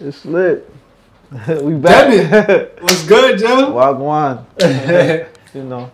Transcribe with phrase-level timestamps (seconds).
[0.00, 0.70] It's lit.
[1.62, 2.80] we back.
[2.82, 3.72] What's good, Joe?
[3.74, 4.44] Wagwan.
[5.54, 5.90] you know.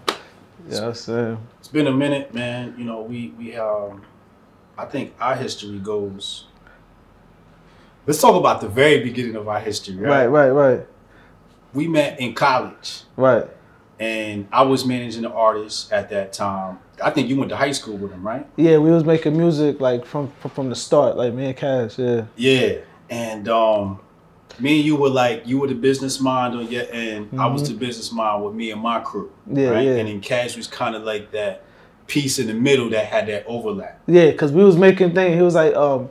[0.68, 1.38] Yeah, I'm saying.
[1.58, 2.74] It's been a minute, man.
[2.78, 4.02] You know, we we um,
[4.76, 6.46] I think our history goes.
[8.06, 10.48] Let's talk about the very beginning of our history, Right, right?
[10.48, 10.86] right, right,
[11.74, 13.46] We met in college, right.
[14.00, 16.78] and I was managing the artist at that time.
[17.04, 18.46] I think you went to high school with him, right?
[18.56, 21.98] Yeah, we was making music like from from, from the start, like me and Cash.
[21.98, 22.24] Yeah.
[22.36, 22.78] Yeah,
[23.10, 24.00] and um,
[24.58, 27.30] me and you were like, you were the business mind on your end.
[27.38, 29.84] I was the business mind with me and my crew, Yeah, right?
[29.84, 29.94] yeah.
[29.96, 31.64] And then Cash was kind of like that
[32.06, 34.00] piece in the middle that had that overlap.
[34.06, 35.34] Yeah, cause we was making things.
[35.36, 36.08] He was like, um,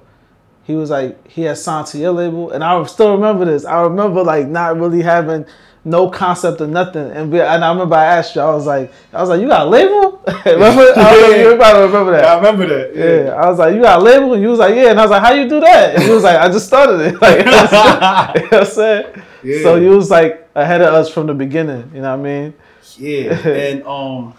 [0.64, 3.66] he was like, he had signed to your label, and I still remember this.
[3.66, 5.46] I remember like not really having
[5.86, 8.92] no concept of nothing, and we, and I remember I asked you, I was like,
[9.14, 10.22] I was like, you got a label?
[10.46, 10.82] remember?
[10.96, 12.24] I don't know if you probably remember that.
[12.24, 12.96] Yeah, I remember that.
[12.96, 14.34] Yeah, I was like, you got a label?
[14.34, 14.92] And you was like, yeah.
[14.92, 15.96] And I was like, how you do that?
[15.96, 17.16] And he was like, I just started it.
[17.22, 19.24] Like, you know what I'm saying?
[19.44, 19.62] Yeah.
[19.64, 21.92] So you was like ahead of us from the beginning.
[21.94, 22.54] You know what I mean?
[22.98, 24.34] Yeah, and um,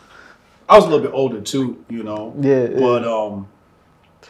[0.69, 2.35] I was a little bit older too, you know.
[2.39, 2.79] Yeah, yeah.
[2.81, 3.49] But um,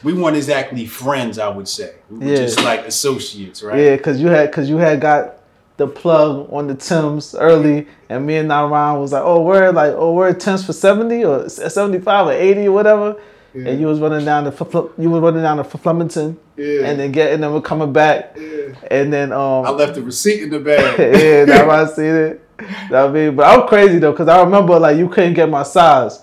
[0.05, 1.39] we weren't exactly friends.
[1.39, 2.37] I would say we were Yeah.
[2.37, 3.79] just like associates, right?
[3.79, 5.40] Yeah, cause you had, cause you had got
[5.81, 9.95] the plug on the Tims early, and me and Naran was like, oh, we're like,
[9.97, 13.17] oh, we're Tims for seventy or seventy five or eighty or whatever.
[13.55, 13.71] Yeah.
[13.71, 16.83] And you was running down the you were running down the Flemington, Yeah.
[16.85, 18.75] and then getting them coming back, Yeah.
[18.91, 20.99] and then um, I left the receipt in the bag.
[21.21, 22.59] yeah, that's why I seen it.
[22.91, 25.63] That I mean, but I'm crazy though, cause I remember like you couldn't get my
[25.65, 26.23] size,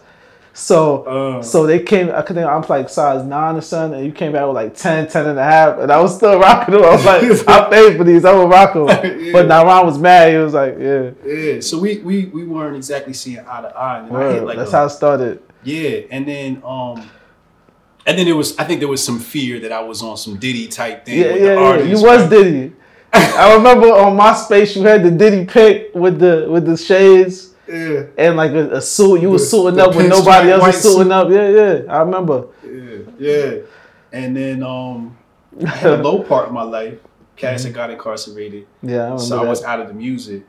[0.59, 1.41] so Uh.
[1.43, 2.09] so they came.
[2.09, 5.07] I think I'm like size nine or something, and you came back with like 10,
[5.07, 6.83] 10 and a half, and I was still rocking them.
[6.83, 8.87] I was like, I paid for these, I will rock them.
[9.27, 9.31] Yeah.
[9.33, 10.31] But Naran was mad.
[10.31, 11.59] He was like, yeah, yeah.
[11.61, 13.99] So we we we weren't exactly seeing eye to eye.
[13.99, 14.47] And then I hit word.
[14.47, 15.41] like that's a- how it started.
[15.63, 17.07] Yeah, and then um,
[18.07, 20.37] and then there was I think there was some fear that I was on some
[20.37, 21.19] Diddy type thing.
[21.19, 21.95] Yeah, with yeah, the yeah.
[21.97, 22.29] You was?
[22.29, 22.73] Diddy.
[23.13, 27.46] I remember on MySpace you had the Diddy pic with the with the shades.
[27.69, 30.81] Yeah, And like a, a suit, you was The- suiting up when nobody else was
[30.81, 31.11] suiting suit.
[31.11, 31.29] up.
[31.29, 32.47] Yeah, yeah, I remember.
[32.63, 33.57] yeah, yeah.
[34.11, 35.17] And then um,
[35.65, 36.99] I had a low part of my life.
[37.35, 39.67] Cass had got incarcerated, Yeah, I so I was that.
[39.69, 40.43] out of the music,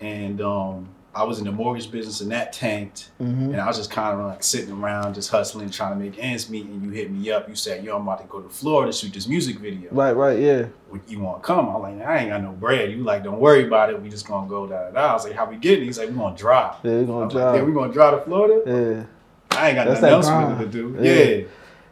[0.00, 3.10] and um, I was in the mortgage business, and that tanked.
[3.20, 3.50] Mhm.
[3.50, 6.48] And I was just kind of like sitting around, just hustling, trying to make ends
[6.48, 6.66] meet.
[6.66, 7.48] And you hit me up.
[7.48, 9.90] You said, "Yo, I'm about to go to Florida to shoot this music video.
[9.90, 10.66] Right, right, yeah.
[11.08, 13.66] You want to come?" I'm like, "I ain't got no bread." You like, "Don't worry
[13.66, 14.00] about it.
[14.00, 16.08] We just gonna go da da da." I was like, "How we getting?" He's like,
[16.08, 17.66] "We gonna drive." Yeah, we're gonna was like, yeah, drive.
[17.66, 18.62] we gonna drive to Florida.
[18.66, 19.58] Yeah.
[19.58, 20.96] I ain't got That's nothing else really to do.
[21.00, 21.12] Yeah.
[21.12, 21.44] Yeah.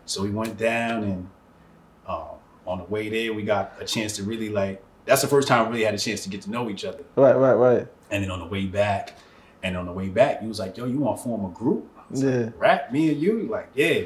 [0.06, 1.29] So we went down, and
[2.06, 4.81] um, on the way there, we got a chance to really like.
[5.06, 7.03] That's the first time we really had a chance to get to know each other.
[7.17, 7.87] Right, right, right.
[8.10, 9.14] And then on the way back,
[9.62, 11.86] and on the way back, he was like, "Yo, you want to form a group?"
[11.98, 12.50] I was like, Yeah.
[12.58, 14.02] Rap, me and you, like, yeah.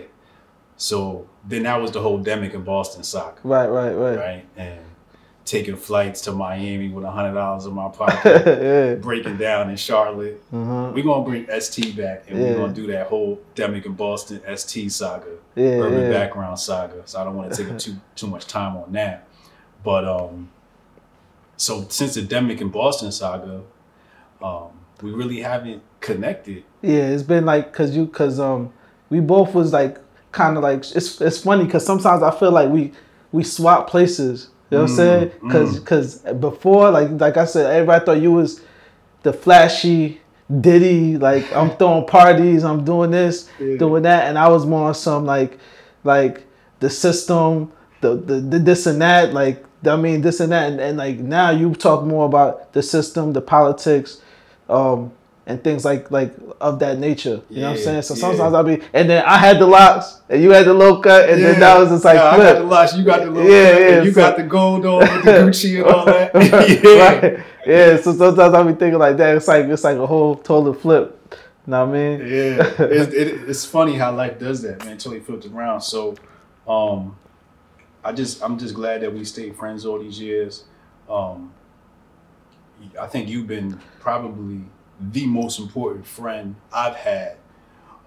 [0.76, 4.16] So then that was the whole Demic and Boston saga, Right, right, right.
[4.18, 4.46] right?
[4.56, 4.80] And
[5.44, 8.94] taking flights to Miami with a hundred dollars in my pocket, yeah.
[8.94, 10.42] breaking down in Charlotte.
[10.52, 10.90] Uh-huh.
[10.94, 12.50] We're gonna bring ST back and Yeah.
[12.50, 16.10] we're gonna do that whole Demic and Boston ST saga, Yeah, urban yeah.
[16.10, 17.02] background saga.
[17.04, 19.28] So I don't want to take up too too much time on that.
[19.84, 20.48] But um
[21.56, 23.62] so since the Demic and Boston saga,
[24.42, 24.68] um,
[25.02, 26.64] we really haven't connected.
[26.82, 28.72] Yeah, it's been like cause you cause um
[29.10, 29.98] we both was like
[30.32, 32.92] kind of like it's it's funny cause sometimes I feel like we
[33.30, 34.48] we swap places.
[34.70, 35.50] You know what I'm Mm, saying?
[35.50, 38.62] Cause cause before like like I said, everybody thought you was
[39.22, 40.20] the flashy
[40.60, 41.18] Diddy.
[41.18, 43.76] Like I'm throwing parties, I'm doing this, Yeah.
[43.76, 45.58] doing that, and I was more on some like
[46.04, 46.44] like
[46.80, 49.32] the system, the the, the this and that.
[49.32, 52.82] Like I mean this and that, and, and like now you talk more about the
[52.82, 54.20] system, the politics,
[54.68, 55.12] um,
[55.46, 57.42] and things like like of that nature.
[57.50, 58.02] You know what I'm saying?
[58.02, 58.20] So yeah.
[58.20, 61.28] sometimes I'll be, and then I had the locks, and you had the low cut,
[61.28, 62.54] and then that was just like yeah, I flip.
[62.54, 64.86] got the locks, you got the little Yeah, yeah, yeah, you so- got the gold
[64.86, 66.32] on with the Gucci and all that.
[66.84, 67.28] yeah.
[67.28, 67.44] right.
[67.66, 67.96] Yeah.
[68.00, 69.36] So sometimes I'll be thinking like that.
[69.36, 71.18] It's like it's like a whole total flip.
[71.66, 72.20] You know what I mean?
[72.20, 74.98] Yeah, it, it, it's funny how life does that, man.
[74.98, 75.80] Totally flipped around.
[75.80, 76.16] So,
[76.66, 77.16] um,
[78.04, 80.64] I just I'm just glad that we stayed friends all these years.
[81.08, 81.52] Um,
[83.00, 84.60] I think you've been probably
[85.00, 87.36] the most important friend I've had,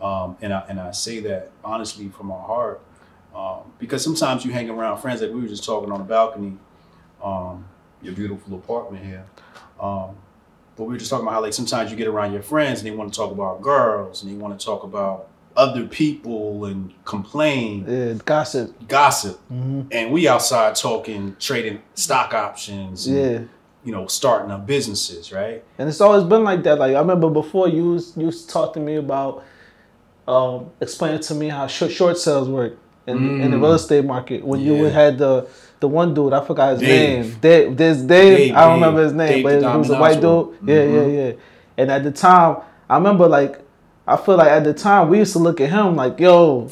[0.02, 2.82] um, and I and I say that honestly from my heart,
[3.34, 6.58] um, because sometimes you hang around friends like we were just talking on the balcony,
[7.24, 7.66] um,
[8.02, 9.26] your beautiful apartment here.
[9.80, 10.16] Um,
[10.76, 12.88] but we were just talking about how like sometimes you get around your friends and
[12.88, 16.94] they want to talk about girls and they want to talk about other people and
[17.06, 18.14] complain, Yeah.
[18.26, 18.88] Gossip.
[18.90, 23.40] gossip, hmm and we outside talking, trading stock options, Yeah.
[23.86, 25.64] You know, starting up businesses, right?
[25.78, 26.80] And it's always been like that.
[26.80, 29.44] Like I remember before you was, you used to talk to me about
[30.28, 32.78] um, explaining to me how short, short sales work.
[33.08, 33.62] in, in the Mm.
[33.62, 35.46] real estate market when you had the
[35.80, 36.90] the one dude I forgot his Dave.
[37.30, 37.38] name.
[37.40, 38.38] Dave, there's Dave.
[38.38, 40.48] Dave, I don't remember his name, Dave but he was a white dude.
[40.68, 41.16] Yeah, yeah, Mhm.
[41.16, 41.32] yeah.
[41.78, 42.58] And at the time,
[42.90, 43.60] I remember like
[44.08, 46.70] I feel like at the time we used to look at him like, yo,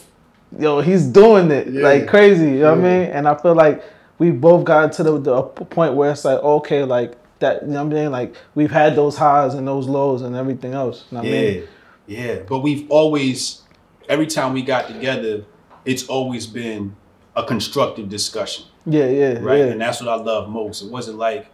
[0.57, 1.83] yo, he's doing it Yeah.
[1.83, 2.45] like crazy.
[2.45, 3.03] You know what I mean?
[3.11, 3.83] And I feel like
[4.19, 7.63] we both got to the, the point where it's like, okay, like that.
[7.63, 8.11] You know what I mean?
[8.11, 11.05] Like we've had those highs and those lows and everything else.
[11.11, 11.67] You know what I Yeah, mean?
[12.07, 12.35] yeah.
[12.47, 13.61] But we've always,
[14.07, 15.45] every time we got together,
[15.85, 16.95] it's always been
[17.35, 19.57] a constructive discussion, Yeah, yeah, right?
[19.59, 19.65] yeah.
[19.65, 20.83] And that's what I love most.
[20.83, 21.47] It wasn't like,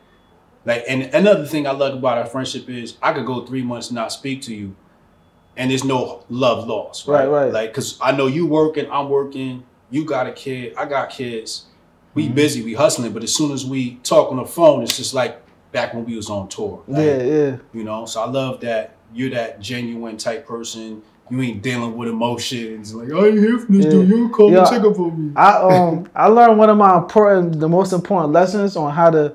[0.65, 3.87] like, and another thing I love about our friendship is I could go three months
[3.87, 4.75] and not speak to you,
[5.55, 7.25] and there's no love lost, right?
[7.27, 7.53] Right, right.
[7.53, 11.65] Like, cause I know you working, I'm working, you got a kid, I got kids.
[12.15, 12.33] We Mm-hmm.
[12.35, 15.41] busy, we hustling, but as soon as we talk on the phone, it's just like
[15.71, 16.83] back when we was on tour.
[16.87, 17.57] Like, Yeah, yeah.
[17.73, 21.01] you know, so I love that you're that genuine type person.
[21.29, 23.91] You ain't dealing with emotions like I ain't here from this Yeah.
[23.91, 24.09] dude.
[24.09, 24.63] You call Yeah.
[24.63, 25.31] me check up on me.
[25.35, 29.33] I um I learned one of my important, the most important lessons on how to.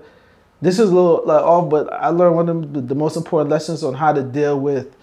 [0.61, 3.51] This is a little like off, but I learned one of the, the most important
[3.51, 4.97] lessons on how to deal with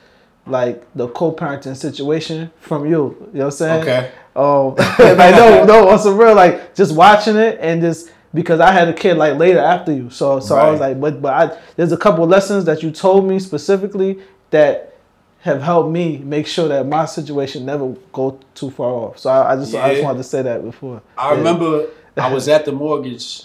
[0.48, 2.92] like the co-parenting situation from you.
[2.92, 3.82] You know what I'm saying?
[3.84, 4.12] Okay.
[4.36, 8.72] Um, like no, no, on some real like just watching it and just because I
[8.72, 11.58] had a kid like later after you, so so I was like, but but I
[11.76, 14.20] there's a couple lessons that you told me specifically
[14.52, 14.96] that
[15.40, 19.18] have helped me make sure that my situation never go too far off.
[19.20, 21.02] So I, I just I just wanted to say that before.
[21.18, 21.38] I Yeah.
[21.38, 23.44] remember I was at the mortgage.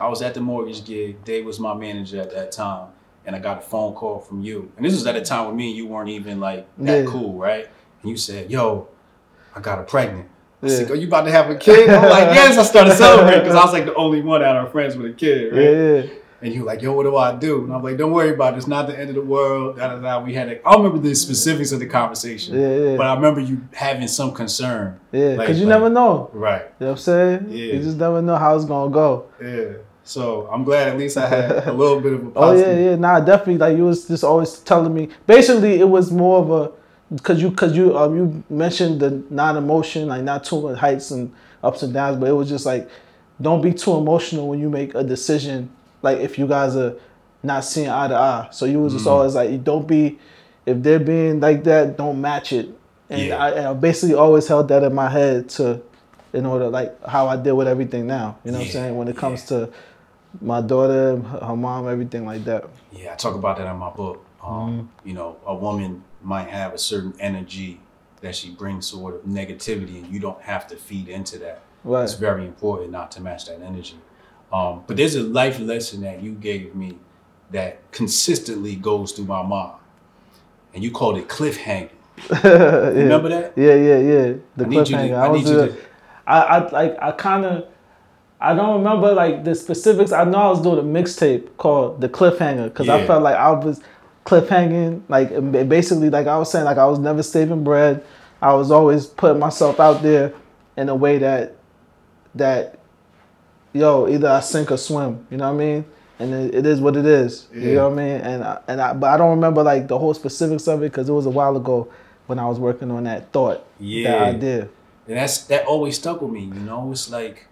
[0.00, 1.22] I was at the mortgage gig.
[1.24, 2.88] Dave was my manager at that time,
[3.26, 4.72] and I got a phone call from you.
[4.76, 7.10] And this was at a time when me and you weren't even like that Yeah.
[7.10, 7.68] cool, right?
[8.02, 8.88] And you said, "Yo,
[9.56, 10.28] I got a pregnant."
[10.62, 10.76] I Yeah.
[10.76, 13.56] said, "Are you about to have a kid?" I'm like, "Yes." I started celebrating because
[13.56, 16.06] I was like the only one out of our friends with a kid, right?
[16.06, 16.18] Yeah.
[16.42, 17.64] And you were like, yo, what do I do?
[17.64, 18.58] And I'm like, don't worry about it.
[18.58, 19.78] It's not the end of the world.
[19.78, 20.22] Da, da, da.
[20.22, 22.96] We had a, I don't remember the specifics of the conversation, Yeah, yeah.
[22.98, 25.00] but I remember you having some concern.
[25.10, 26.28] Yeah, Like- because you like- never know.
[26.34, 26.60] Right.
[26.80, 27.46] You know what I'm saying?
[27.48, 27.72] Yeah.
[27.74, 29.24] You just never know how it's gonna go.
[29.42, 29.78] Yeah.
[30.02, 32.96] So I'm glad at least I had a little bit of a Oh yeah, yeah.
[32.96, 33.56] Nah, definitely.
[33.56, 35.08] Like you was just always telling me.
[35.26, 36.70] Basically, it was more of a
[37.14, 41.32] because you because you um you mentioned the non-emotion, like not too much heights and
[41.62, 42.88] ups and downs, but it was just like
[43.40, 45.70] don't be too emotional when you make a decision.
[46.02, 46.94] Like if you guys are
[47.42, 49.10] not seeing eye to eye, so you was just Mm.
[49.10, 50.18] always like, don't be
[50.66, 52.68] if they're being like that, don't match it.
[53.10, 53.36] And Yeah.
[53.44, 55.80] I, and I basically always held that in my head to
[56.32, 58.36] in order like how I deal with everything now.
[58.44, 59.58] You know what I'm saying when it comes yeah.
[59.58, 59.68] to
[60.40, 62.64] my daughter, her her mom, everything like that.
[62.92, 64.24] Yeah, I talk about that in my book.
[64.42, 65.08] Um, Mm-hmm.
[65.08, 67.80] You know, a woman might have a certain energy
[68.20, 71.62] that she brings sort of negativity, and you don't have to feed into that.
[71.84, 72.04] Right.
[72.04, 73.96] It's very important not to match that energy.
[74.52, 76.98] Um, but there's a life lesson that you gave me
[77.50, 79.78] that consistently goes through my mind,
[80.72, 81.90] and you called it cliffhanger.
[82.30, 82.48] yeah.
[82.48, 83.52] Remember that?
[83.56, 84.32] Yeah, yeah, yeah.
[84.56, 85.14] The I you to- cliffhanger.
[85.14, 85.76] I I, was you to-
[86.26, 87.68] I, I like I kind of
[88.40, 90.12] I don't remember like the specifics.
[90.12, 93.50] I know I was doing a mixtape called The Cliffhanger because I felt like I
[93.52, 93.80] was
[94.24, 95.02] cliffhanging.
[95.08, 95.30] Like
[95.68, 98.04] basically, like I was saying, like I was never saving bread.
[98.40, 100.34] I was always putting myself out there
[100.76, 101.56] in a way that
[102.34, 102.78] that
[103.72, 105.26] yo either I sink or swim.
[105.30, 105.84] You know what I mean?
[106.18, 107.48] And it, it is what it is.
[107.52, 108.20] You know what I mean?
[108.20, 111.08] And I, and I, but I don't remember like the whole specifics of it because
[111.08, 111.92] it was a while ago
[112.26, 114.10] when I was working on that thought, Yeah.
[114.12, 114.68] that idea.
[115.08, 116.42] And that's that always stuck with me.
[116.44, 117.46] You know, it's like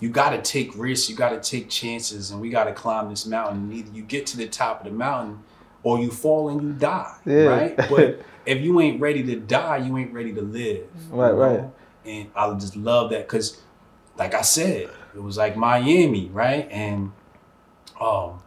[0.00, 3.10] you got to take risks, you got to take chances, and we got to climb
[3.10, 3.64] this mountain.
[3.64, 5.40] And either you get to the top of the mountain,
[5.86, 7.14] or you fall and you die.
[7.24, 7.44] Yeah.
[7.44, 7.76] Right.
[7.88, 10.78] But if you ain't ready to die, you ain't ready to live.
[10.78, 11.64] you Right, right.
[12.04, 13.60] And I just love that because,
[14.16, 16.66] like I said, it was like Miami, right?
[16.72, 17.12] And
[18.00, 18.40] um,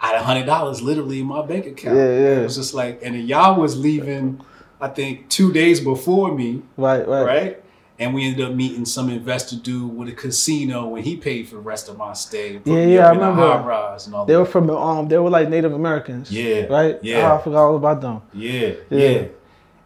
[0.00, 1.96] I had a hundred dollars literally in my bank account.
[1.96, 2.40] Yeah, yeah.
[2.40, 4.40] It was just like, and then y'all was leaving.
[4.80, 7.22] I think two days before me, Right, right.
[7.24, 7.64] right?
[8.00, 11.56] And we ended up meeting some investor dude with a casino when he paid for
[11.56, 12.56] the rest of my stay.
[12.56, 13.42] and Yeah, yeah, I remember.
[13.42, 16.32] high rise and all They were from um, they were like Native Americans.
[16.32, 16.98] Yeah, Right.
[17.02, 17.30] yeah.
[17.30, 18.22] Oh, I forgot all about them.
[18.32, 18.98] Yeah, Yeah.
[18.98, 19.24] yeah.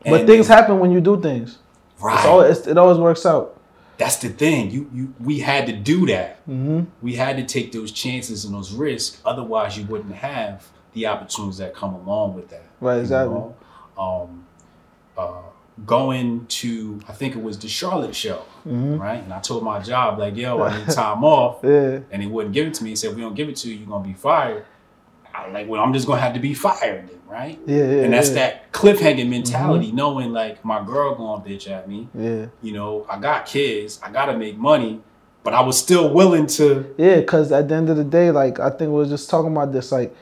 [0.04, 1.58] But And things then- happen when you do things.
[2.00, 2.48] right?
[2.50, 3.60] It's it's, it always works out.
[3.96, 4.70] That's the thing.
[4.70, 6.36] You, you, we had to do that.
[6.46, 9.20] hmm We had to take those chances and those risks.
[9.24, 12.64] Otherwise, you wouldn't have the opportunities that come along with that.
[12.80, 12.94] Right.
[12.96, 13.34] you Exactly.
[13.34, 13.54] know?
[13.98, 14.44] Um,
[15.16, 15.32] uh,
[15.86, 19.22] going to, I think it was the Charlotte show, hmm right?
[19.22, 22.00] And I told my job like, "Yo, I need time off." Yeah.
[22.10, 22.90] and he wouldn't give it to me.
[22.90, 24.64] He said, "We don't give it to you, you're gonna be fired."
[25.34, 27.76] I like, "Well, I'm just gonna have to be fired then, right?" Yeah.
[27.76, 28.02] Yeah.
[28.04, 28.34] and that's yeah.
[28.34, 32.08] that cliffhanger mentality, knowing like my girl gonna bitch at me.
[32.14, 32.46] Yeah.
[32.62, 35.00] You know, I got kids, I gotta make money,
[35.42, 36.94] but I was still willing to.
[36.96, 39.50] Yeah, because at the end of the day, like I think we were just talking
[39.50, 40.14] about this, like,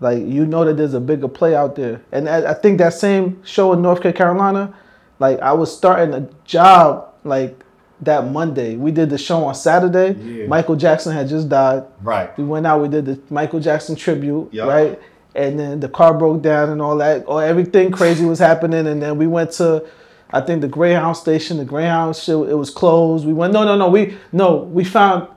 [0.00, 2.94] like you know that there's a bigger play out there, and I, I think that
[2.94, 4.74] same show in North Carolina,
[5.18, 7.62] like I was starting a job like
[8.02, 8.76] that Monday.
[8.76, 10.12] We did the show on Saturday.
[10.20, 10.46] Yeah.
[10.46, 11.84] Michael Jackson had just died.
[12.02, 12.36] Right.
[12.38, 12.82] We went out.
[12.82, 14.68] We did the Michael Jackson tribute, Yup.
[14.68, 15.00] right?
[15.34, 17.24] And then the car broke down and all that.
[17.26, 18.86] Or everything crazy was happening.
[18.86, 19.84] And then we went to,
[20.30, 21.56] I think the Greyhound station.
[21.58, 23.26] The Greyhound shit, it was closed.
[23.26, 23.52] We went.
[23.52, 23.88] No, no, no.
[23.88, 24.56] We no.
[24.56, 25.28] We found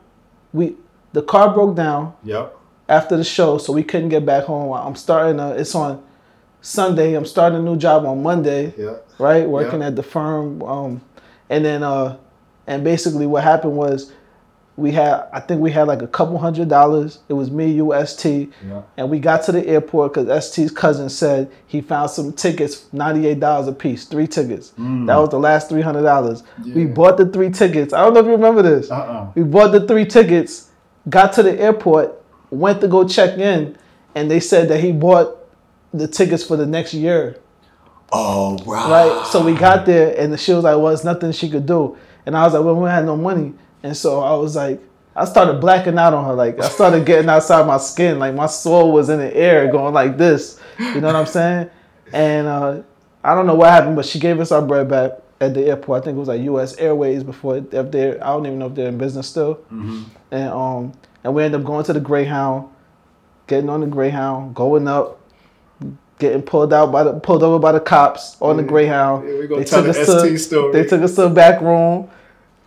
[0.54, 0.76] we
[1.14, 2.56] the car broke down Yep.
[2.90, 4.72] after the show, so we couldn't get back home.
[4.74, 5.40] I'm starting.
[5.40, 6.04] A, it's on
[6.62, 7.14] Sunday.
[7.14, 8.96] I'm starting a new job on Monday Yeah.
[9.18, 9.48] right?
[9.50, 9.88] Working Yeah.
[9.88, 10.62] at the firm.
[10.64, 11.02] Um,
[11.50, 12.16] and then, uh,
[12.68, 14.12] and basically what happened was
[14.78, 17.20] we had, I think we had like a couple hundred dollars.
[17.28, 18.50] It was me, you, ST.
[18.66, 18.82] Yeah.
[18.98, 23.68] And we got to the airport because ST's cousin said he found some tickets, $98
[23.68, 24.72] a piece, three tickets.
[24.78, 26.44] That was the last $300.
[26.74, 27.94] We bought the three tickets.
[27.94, 28.90] I don't know if you remember this.
[28.90, 29.28] Uh-uh.
[29.36, 30.70] We bought the three tickets,
[31.10, 33.76] got to the airport, went to go check in,
[34.16, 35.36] and they said that he bought
[35.94, 37.38] the tickets for the next year
[38.12, 38.90] Oh, wow.
[38.90, 39.28] right?
[39.28, 42.36] So we got there, and she was like, "Well, it's nothing she could do." And
[42.36, 43.54] I was like, "Well, we had no money,"
[43.84, 44.82] and so I was like,
[45.16, 46.34] I started blacking out on her.
[46.34, 48.18] Like I started getting outside my skin.
[48.20, 50.60] Like my soul was in the air, going like this.
[50.80, 51.70] You know what I'm saying?
[52.14, 52.82] And uh,
[53.24, 56.02] I don't know what happened, but she gave us our bread back at the airport.
[56.02, 56.78] I think it was like U.S.
[56.78, 58.24] Airways before if they're.
[58.24, 59.56] I don't even know if they're in business still.
[59.72, 60.04] Mm-hmm.
[60.32, 60.94] And um,
[61.24, 62.70] and we ended up going to the Greyhound,
[63.48, 65.19] getting on the Greyhound, going up,
[66.20, 69.28] getting pulled out by the pulled over by the cops on the Greyhound.
[69.28, 70.72] Yeah, They took the us to- story.
[70.74, 72.10] They took us to the back room.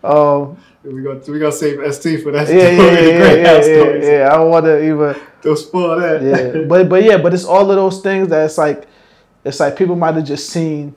[0.03, 2.77] Um, We gonna we gonna save ST for that yeah, story.
[2.77, 4.05] yeah, yeah, yeah, yeah, stories.
[4.05, 4.29] yeah.
[4.33, 5.17] I don't want to even.
[5.43, 6.23] Don't spoil that.
[6.23, 8.89] Yeah, but but yeah, but it's all of those things that it's like,
[9.45, 10.95] it's like people might have just seen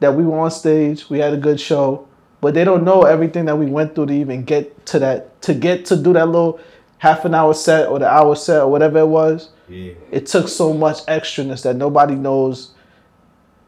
[0.00, 2.06] that we were on stage, we had a good show,
[2.40, 5.54] but they don't know everything that we went through to even get to that, to
[5.54, 6.58] get to do that little
[7.02, 9.48] half an hour set or the hour set or whatever it was.
[9.68, 9.92] yeah.
[10.12, 12.70] It took so much extraness that nobody knows,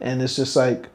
[0.01, 0.87] and it's just like,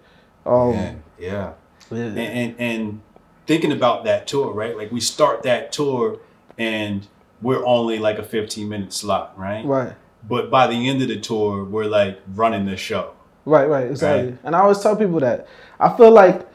[0.46, 0.94] um, Yeah.
[1.20, 1.54] yeah.
[1.92, 1.98] yeah.
[1.98, 3.02] and, and and
[3.46, 4.78] thinking about that tour, right?
[4.78, 6.20] Like we start that tour
[6.58, 7.06] and
[7.42, 9.66] we're only like a 15 minute slot, right?
[9.66, 9.94] right.
[10.26, 13.16] But by the end of the tour, we're like running the show.
[13.44, 14.30] Right, right, exactly.
[14.32, 14.40] Right.
[14.46, 15.46] And I always tell people that
[15.78, 16.48] I feel like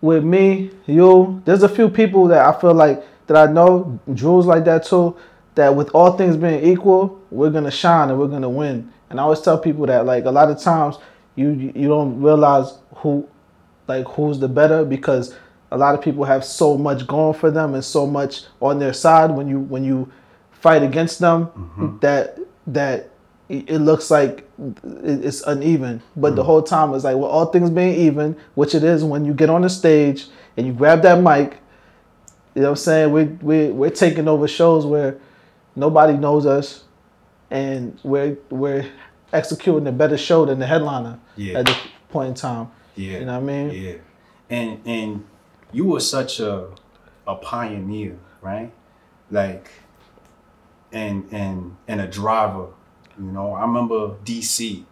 [0.00, 4.46] with me, you, there's a few people that I feel like that I know, Drew's
[4.46, 5.16] like that too.
[5.54, 8.92] That with all things being equal, we're gonna shine and we're gonna win.
[9.08, 10.96] And I always tell people that like a lot of times
[11.34, 13.26] you you don't realize who
[13.88, 15.34] like who's the better because
[15.70, 18.92] a lot of people have so much going for them and so much on their
[18.92, 20.10] side when you when you
[20.50, 21.98] fight against them mm-hmm.
[22.00, 23.10] that that
[23.48, 24.48] it looks like
[25.04, 26.46] it's uneven but the mm.
[26.46, 29.48] whole time it's like well all things being even which it is when you get
[29.48, 31.58] on the stage and you grab that mic
[32.56, 35.18] you know what i'm saying we we we're taking over shows where
[35.76, 36.82] nobody knows us
[37.50, 38.90] and we're we're
[39.32, 41.58] executing a better show than the headliner Yeah.
[41.60, 41.76] at this
[42.08, 43.18] point in time Yeah.
[43.18, 43.92] you know what i mean Yeah.
[44.50, 45.24] And and
[45.72, 46.68] you were such a
[47.26, 48.70] a pioneer, right?
[49.30, 49.70] Like
[50.92, 52.68] and and and a driver.
[53.18, 54.84] You know, I remember DC.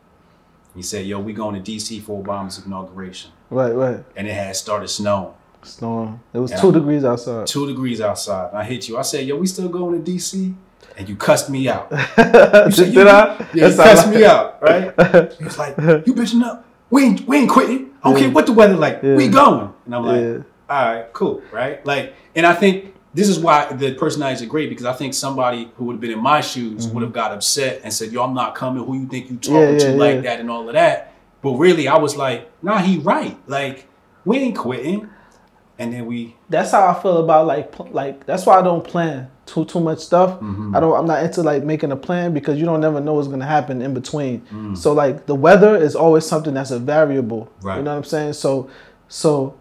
[0.74, 4.56] He said, "Yo, we going to DC for Obama's inauguration," right right and it had
[4.56, 5.34] started snowing.
[5.64, 6.20] Snowing.
[6.32, 6.60] It was Yeah.
[6.60, 7.46] two degrees outside.
[7.46, 8.50] two degrees outside.
[8.54, 8.98] I hit you.
[8.98, 10.54] I said, "Yo, we still going to DC?"
[10.96, 11.88] And you cussed me out.
[12.16, 13.36] You said, did you, I?
[13.52, 15.32] Yeah, you That's cussed I- me out, right?
[15.38, 16.64] He was like, "You bitching up?
[16.90, 17.90] We ain't, we ain't quitting.
[18.02, 18.24] I don't Yeah.
[18.26, 19.02] care what the weather like.
[19.02, 20.38] We going." And I'm like, Yeah.
[20.70, 24.68] "All right, cool, right?" Like, and I think this is why the personalities are great
[24.68, 27.80] because I think somebody who would have been in my shoes would have got upset
[27.84, 28.84] and said, "Yo, I'm not coming.
[28.84, 29.72] Who you think you talking Mm-hmm.
[29.72, 32.78] Yeah, to yeah, like that and all of that?" But really, I was like, "Nah,
[32.78, 33.36] he right.
[33.48, 33.86] Like,
[34.24, 35.08] we ain't quitting."
[35.78, 39.28] And then we That's how I feel about like like that's why I don't plan
[39.46, 40.40] too too much stuff.
[40.40, 40.74] Mm-hmm.
[40.74, 40.96] I don't.
[40.96, 43.82] I'm not into like making a plan because you don't never know what's gonna happen
[43.82, 44.40] in between.
[44.52, 44.76] Mm.
[44.76, 47.50] So like the weather is always something that's a variable.
[47.60, 47.76] Right.
[47.76, 48.34] You know what I'm saying?
[48.34, 48.70] So
[49.08, 49.58] so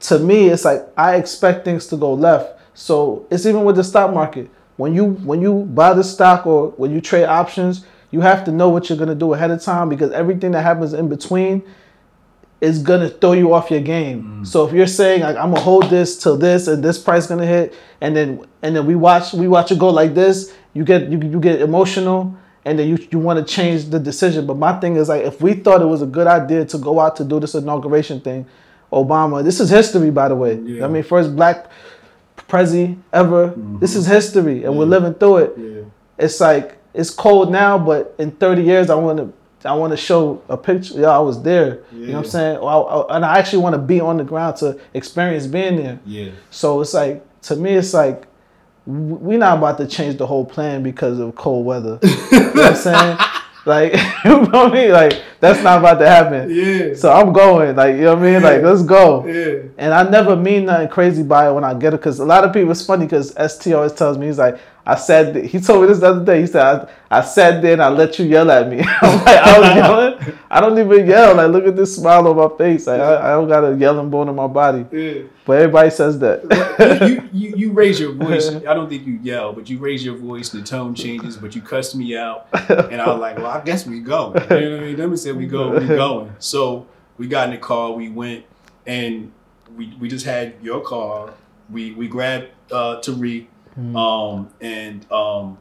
[0.00, 2.60] to me it's like I expect things to go left.
[2.74, 4.50] So it's even with the stock market.
[4.76, 8.50] When you when you buy the stock or when you trade options, you have to
[8.50, 11.62] know what you're gonna do ahead of time because everything that happens in between
[12.60, 14.40] is gonna throw you off your game.
[14.40, 14.46] Mm.
[14.46, 17.46] So if you're saying like I'm gonna hold this till this and this price gonna
[17.46, 21.10] hit, and then and then we watch we watch it go like this, you get
[21.10, 22.34] you, you get emotional,
[22.64, 24.46] and then you you want to change the decision.
[24.46, 27.00] But my thing is like if we thought it was a good idea to go
[27.00, 28.46] out to do this inauguration thing,
[28.92, 30.54] Obama, this is history by the way.
[30.54, 30.84] Yeah.
[30.84, 31.70] I mean first black
[32.48, 33.48] prezi ever.
[33.48, 33.78] Mm-hmm.
[33.78, 35.82] This is history, and we're living through it yeah.
[36.18, 39.32] it's like it's cold now, but in 30 years, I want to
[39.64, 40.94] I want to show a picture.
[41.00, 41.80] Yeah, I was there.
[41.92, 42.56] You know what I'm saying?
[42.58, 45.98] I- I- and I actually want to be on the ground to experience being there.
[46.04, 46.30] Yeah.
[46.50, 48.26] So it's like to me, it's like
[48.86, 51.98] we're not about to change the whole plan because of cold weather.
[52.02, 52.08] you
[52.40, 53.18] know what I'm saying?
[53.66, 53.94] Like
[54.26, 54.90] you know what I mean?
[54.92, 56.50] Like That's not about to happen.
[56.54, 56.94] Yeah.
[56.94, 57.76] So I'm going.
[57.76, 58.42] Like you know what I mean?
[58.42, 59.26] Like let's go.
[59.26, 59.68] Yeah.
[59.76, 62.44] And I never mean nothing crazy by it when I get it, because a lot
[62.44, 62.70] of people.
[62.70, 65.36] It's funny because ST always tells me he's like, I said.
[65.44, 66.40] He told me this the other day.
[66.40, 68.80] He said, I, I sat there and I let you yell at me.
[69.02, 70.38] I'm like, I was yelling.
[70.50, 71.34] I don't even yell.
[71.34, 72.86] Like, look at this smile on my face.
[72.86, 74.84] Like, I, I don't got a yelling bone in my body.
[74.92, 75.22] Yeah.
[75.46, 76.42] But everybody says that.
[77.08, 78.48] you, you you raise your voice.
[78.48, 81.36] I don't think you yell, but you raise your voice and the tone changes.
[81.36, 84.40] But you cuss me out, and I was like, "Well, I guess we go." You
[84.40, 84.96] know what I mean?
[84.96, 86.34] Then we said we go, we going.
[86.38, 86.86] So
[87.18, 88.44] we got in the car, we went,
[88.86, 89.32] and
[89.76, 91.32] we we just had your car.
[91.70, 93.46] We we grabbed uh, Tariq,
[93.94, 95.58] um, and um,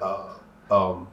[0.00, 0.34] uh,
[0.70, 1.08] um,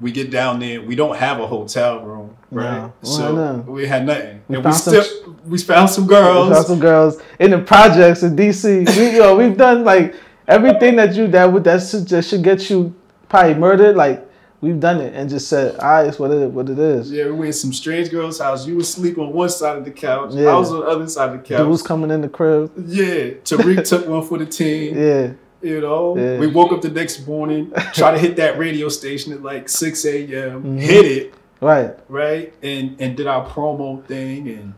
[0.00, 0.82] we get down there.
[0.82, 2.92] We don't have a hotel room, right?
[3.02, 6.52] No, so we had nothing, We and we found some still we found some girls.
[6.52, 8.96] found some girls in the projects in DC.
[8.96, 10.14] We, yo, we've done like
[10.46, 12.94] everything that you that would that should, that should get you
[13.28, 13.96] probably murdered.
[13.96, 14.28] Like
[14.64, 17.26] we've done it and just said, "All right, it's what it what it is." Yeah,
[17.26, 18.66] we went to some strange girl's house.
[18.66, 20.30] You would sleep on one side of the couch.
[20.32, 20.48] Yeah.
[20.50, 21.58] I was on the other side of the couch.
[21.64, 22.72] Dudes coming in the crib.
[22.86, 24.96] yeah, Tariq took one for the team.
[24.96, 26.38] Yeah, You know, Yeah.
[26.38, 30.04] we woke up the next morning, try to hit that radio station at like 6
[30.04, 30.78] a.m., Mm-hmm.
[30.78, 31.94] hit it, right.
[32.08, 32.52] right?
[32.62, 34.48] And and did our promo thing.
[34.48, 34.74] And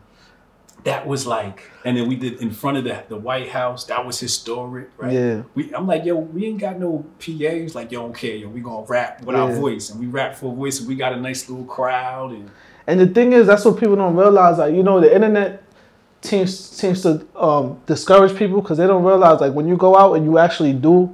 [0.87, 3.83] that was like, and then we did in front of the, the White House.
[3.87, 5.11] That was historic, right?
[5.11, 5.43] Yeah.
[5.53, 7.75] We, I'm like, yo, we ain't got no PAs.
[7.75, 9.89] Like, yo, don't care, yo, we gonna rap with our voice.
[9.89, 12.31] And we rap full voice, and we got a nice little crowd.
[12.31, 12.49] And
[12.87, 14.59] And the thing is, that's what people don't realize.
[14.59, 15.61] Like you know, the internet
[16.21, 20.13] seems seems to um, discourage people because they don't realize like when you go out
[20.13, 21.13] and you actually do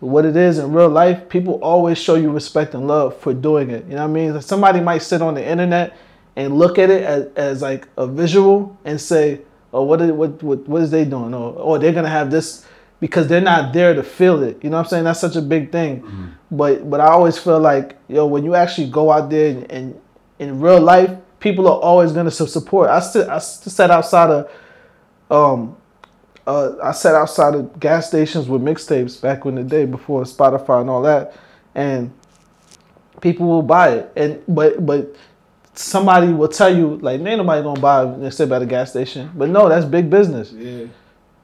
[0.00, 3.70] what it is in real life, people always show you respect and love for doing
[3.70, 3.86] it.
[3.86, 4.34] You know what I mean?
[4.34, 5.96] Like, somebody might sit on the internet
[6.38, 9.40] and look at it as, as like a visual and say,
[9.72, 11.34] "Oh, what is what what what is they doing?
[11.34, 12.64] Or oh, they're gonna have this."
[13.00, 15.04] Because they're not there to feel it, you know what I'm saying?
[15.04, 16.02] That's such a big thing.
[16.50, 20.00] But but I always feel like yo, when you actually go out there and, and
[20.40, 22.90] in real life, people are always gonna support.
[22.90, 24.50] I sit I sat outside of
[25.30, 25.76] um
[26.46, 30.80] uh I sat outside of gas stations with mixtapes back in the day before Spotify
[30.80, 31.36] and all that,
[31.76, 32.12] and
[33.20, 34.12] people will buy it.
[34.16, 35.14] And but but
[35.78, 39.30] somebody will tell you like ain't nobody gonna buy and sit at a gas station.
[39.34, 40.52] But no, that's big business.
[40.52, 40.86] Yeah.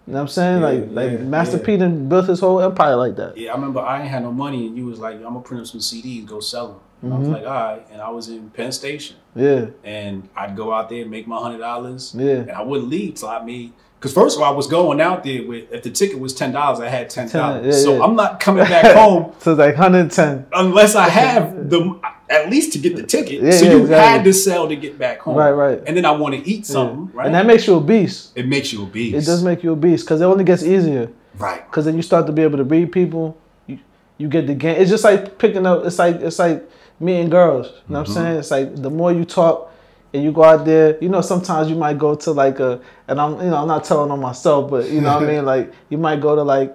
[0.07, 0.61] You know what I'm saying?
[0.61, 1.65] Yeah, like like yeah, Master yeah.
[1.65, 3.39] P done built his whole empire like that.
[3.39, 5.63] Yeah, I remember I ain't had no money, and you was like, "I'm gonna print
[5.63, 7.33] up some CDs, go sell them." And I was Mhm.
[7.33, 11.03] like, "All right." And I was in Penn Station, Yeah, and I'd go out there
[11.03, 12.33] and make my hundred dollars, yeah.
[12.33, 13.73] and I wouldn't leave till I made.
[13.99, 16.53] Because first of all, I was going out there with if the ticket was ten
[16.53, 17.65] dollars, I had ten dollars.
[17.65, 18.03] yeah, so.
[18.05, 20.45] I'm not coming back home So like 110.
[20.53, 21.99] unless I have the
[22.31, 23.43] at least to get the ticket.
[23.43, 24.09] Yeah, so yeah, you exactly.
[24.19, 25.83] had to sell to get back home, Right, right.
[25.87, 26.63] And then I want to eat Yeah.
[26.75, 27.27] something, right?
[27.27, 28.33] And that makes you a beast.
[28.35, 29.17] it makes you a beast.
[29.17, 31.11] It does make you a beast because it only gets easier.
[31.39, 31.65] right.
[31.69, 33.37] Because then you start to be able to read people.
[33.67, 33.79] You,
[34.19, 34.77] you get the game.
[34.81, 35.85] It's just like picking up.
[35.85, 36.69] It's like it's like
[37.01, 37.67] meeting girls.
[37.67, 38.17] You know what I'm Mhm.
[38.17, 38.37] saying?
[38.39, 39.71] It's like the more you talk
[40.15, 40.97] and you go out there.
[41.03, 42.81] You know, sometimes you might go to like a.
[43.09, 45.45] And I'm you know I'm not telling on myself, but you know what I mean.
[45.45, 46.75] Like you might go to like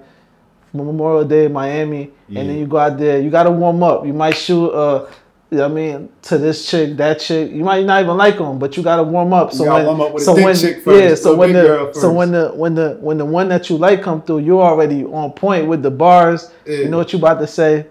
[0.73, 2.41] Memorial Day in Miami, Yeah.
[2.41, 3.19] and then you go out there.
[3.19, 4.05] You got to warm up.
[4.05, 4.69] You might shoot.
[4.69, 5.05] Uh,
[5.51, 8.37] you know what I mean, to this chick, that chick, you might not even like
[8.37, 9.51] them, but you gotta warm up.
[9.51, 12.97] So when, warm up so when, yeah, so when the, so when the, when the,
[13.01, 16.51] when the one that you like come through, you're already on point with the bars.
[16.65, 16.77] Yeah.
[16.77, 17.87] You know what you about to say,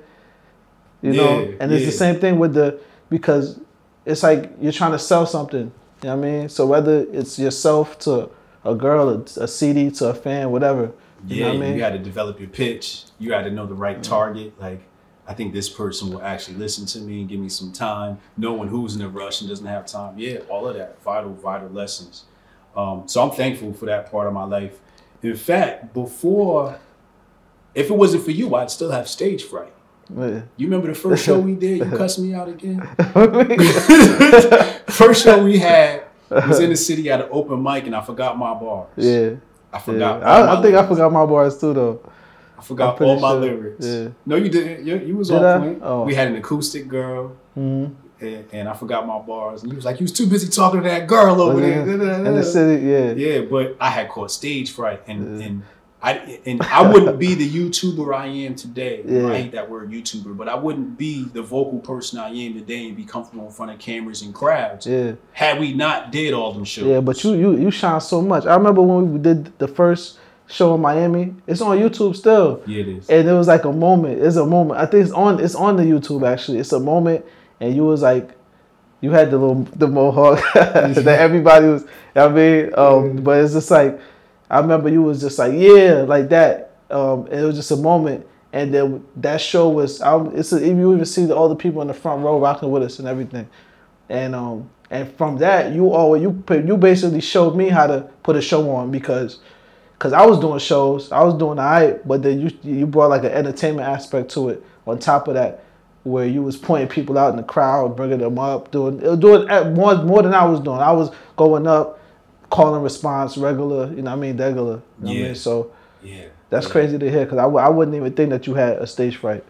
[1.03, 3.59] you know, and it's the same thing with the because
[4.07, 5.73] it's like you're trying to sell something.
[6.03, 6.49] You know what I mean?
[6.49, 8.31] So whether it's yourself to
[8.65, 10.93] a girl, a, a CD to a fan, whatever.
[11.27, 11.73] You Yeah, know what I mean?
[11.75, 13.05] you got to develop your pitch.
[13.19, 14.03] You got to know the right mm.
[14.03, 14.59] target.
[14.61, 14.81] Like,
[15.29, 18.19] I think this person will actually listen to me and give me some time.
[18.39, 20.19] Knowing who's in a rush and doesn't have time.
[20.19, 22.25] Yeah, all of that vital, vital lessons.
[22.75, 24.79] Um, so I'm thankful for that part of my life.
[25.23, 26.79] In fact, before,
[27.75, 29.75] if it wasn't for you, I'd still have stage fright.
[30.09, 30.43] Yeah.
[30.57, 31.79] You remember the first show we did?
[31.79, 32.81] You cussed me out again.
[34.89, 38.39] first show we had was in the city at an open mic, and I forgot
[38.39, 38.89] my bars.
[38.97, 39.33] yeah.
[39.71, 40.21] I forgot.
[40.21, 40.27] yeah.
[40.27, 42.01] I, I think I forgot my bars too though.
[42.59, 43.41] I forgot all my sure.
[43.41, 43.87] lyrics.
[43.87, 44.09] Yeah.
[44.27, 44.87] No, you didn't.
[44.87, 45.81] You, you was Did on point.
[45.83, 46.03] Oh.
[46.05, 47.87] We had an acoustic girl, hmm
[48.21, 49.63] and, and I forgot my bars.
[49.63, 51.83] And you was like, you was too busy talking to that girl over there.
[51.89, 53.13] In the city, yeah.
[53.13, 55.63] Yeah, but I had caught stage fright, and and
[56.03, 59.03] I and I wouldn't be the YouTuber I am today.
[59.09, 59.29] Yeah.
[59.29, 62.89] I hate that word YouTuber, but I wouldn't be the vocal person I am today
[62.89, 65.13] and be comfortable in front of cameras and crowds Yeah.
[65.33, 66.87] had we not did all them shows.
[66.87, 68.47] Yeah, but you you you shine so much.
[68.47, 70.19] I remember when we did the first
[70.49, 71.35] show in Miami.
[71.47, 72.63] It's on YouTube still.
[72.67, 73.11] yeah, it is.
[73.11, 74.21] And it was like a moment.
[74.21, 74.81] It's a moment.
[74.81, 76.59] I think it's on it's on the YouTube actually.
[76.59, 77.25] It's a moment
[77.61, 78.31] and you was like
[79.01, 81.85] you had the little the mohawk that everybody was
[82.17, 84.01] I mean, um, but it's just like
[84.51, 86.77] I remember you was just like, yeah, like that.
[86.91, 88.27] Um, and it was just a moment.
[88.51, 91.89] And then that show was, I, it's a, you even see all the people in
[91.89, 93.47] the front row rocking with us and everything.
[94.09, 98.01] and um and from that you always you put- you basically showed me how to
[98.23, 99.41] put a show on because
[99.99, 103.25] because I was doing shows, I was doing alright, but then you you brought like
[103.25, 104.63] an entertainment aspect to it.
[104.87, 105.65] On top of that,
[106.05, 109.69] where you was pointing people out in the crowd, bringing them up, doing doing eh,
[109.71, 110.79] more more than I was doing.
[110.79, 111.99] I was going up,
[112.49, 114.75] calling response regular, you know what I mean, regular.
[114.75, 115.35] You know what I mean?
[115.35, 116.25] So Yeah.
[116.49, 116.73] that's yeah.
[116.73, 119.17] crazy to hear because I, w- I wouldn't even think that you had a stage
[119.17, 119.45] fright.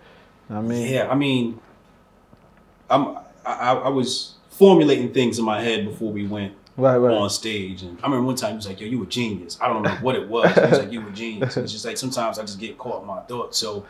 [0.48, 1.60] You know what I mean, Yeah, I mean,
[2.90, 7.14] I'm I I was formulating things in my head before we went right, right.
[7.14, 9.68] on stage, and I remember one time he was like, "Yo, you a genius." I
[9.68, 10.54] don't know what it was.
[10.54, 13.06] He was like, "You a genius." It's just like sometimes I just get caught in
[13.06, 13.58] my thoughts.
[13.58, 13.84] So,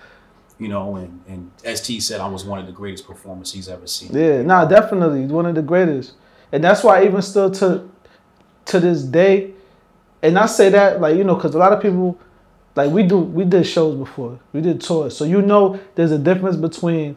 [0.58, 3.86] you know, and and ST said I was one of the greatest performers he's ever
[3.86, 4.12] seen.
[4.12, 6.14] Yeah, nah, definitely one of the greatest,
[6.50, 7.88] and that's why even still to
[8.66, 9.52] to this day,
[10.22, 12.18] and I say that like you know because a lot of people
[12.74, 16.18] like we do we did shows before we did tours, so you know there's a
[16.18, 17.16] difference between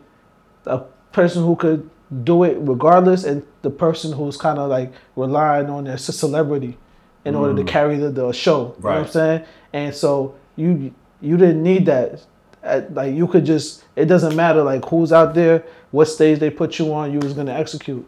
[0.66, 0.80] a
[1.12, 1.90] person who could
[2.24, 6.78] do it regardless and the person who's kind of like relying on their ce- celebrity
[7.24, 7.68] in order to Mm.
[7.68, 8.76] carry the, the show.
[8.78, 9.44] You know what I'm saying?
[9.74, 12.22] And so you you didn't need that.
[12.64, 16.50] Uh, Like you could just it doesn't matter like who's out there, what stage they
[16.50, 18.06] put you on, you was gonna execute.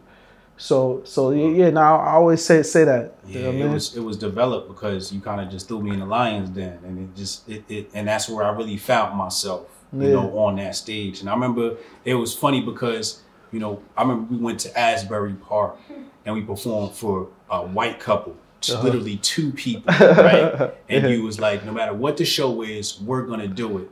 [0.56, 3.14] So so yeah, yeah now I always say say that.
[3.26, 3.72] You Yeah, know what I it mean?
[3.72, 6.78] was it was developed because you kind of just threw me in the lion's den,
[6.86, 10.12] and it just it, it and that's where I really found myself, you Yeah.
[10.14, 11.20] know, on that stage.
[11.20, 13.20] And I remember it was funny because
[13.54, 15.76] you know I remember we went to Asbury Park
[16.26, 18.34] and we performed for a white couple,
[18.68, 18.82] Uh-huh.
[18.82, 20.72] literally two people, right?
[20.88, 23.88] And you was like, no matter what the show is, we're gonna do it.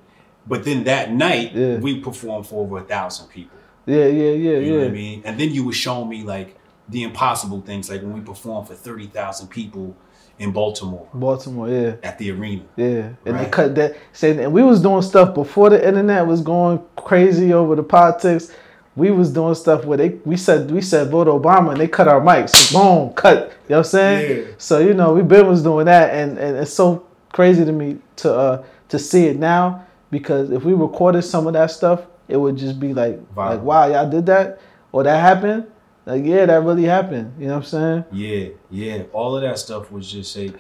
[0.47, 1.77] But then that night Yeah.
[1.79, 3.59] we performed for over a thousand people.
[3.87, 4.79] Yeah, yeah, yeah, You know yeah.
[4.83, 5.23] what I mean?
[5.27, 6.57] And then you were showing me like
[6.89, 9.95] the impossible things, like when we performed for thirty thousand people
[10.39, 11.95] in Baltimore Baltimore, yeah.
[12.03, 12.63] at the arena.
[12.77, 13.97] Yeah, and they cut that.
[14.13, 18.51] Saying, and we was doing stuff before the internet was going crazy over the politics.
[18.95, 22.09] We was doing stuff where they we said we said vote Obama and they cut
[22.09, 22.73] our mics.
[22.73, 23.37] Boom, cut.
[23.37, 24.47] You know what I'm saying?
[24.47, 24.53] Yeah.
[24.59, 27.99] So you know we been was doing that, and and it's so crazy to me
[28.17, 32.37] to uh to see it now because if we recorded some of that stuff, it
[32.37, 33.49] would just be like Viral.
[33.51, 34.61] like wow y'all did that
[34.93, 35.67] or that happened.
[36.05, 37.33] Like yeah, that really happened.
[37.39, 38.05] You know what I'm saying?
[38.13, 39.03] Yeah, yeah.
[39.15, 40.55] All of that stuff was just like